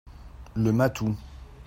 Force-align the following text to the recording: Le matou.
Le 0.55 0.71
matou. 0.73 1.15